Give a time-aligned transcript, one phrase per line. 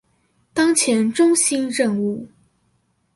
[0.51, 2.25] 當前中心任務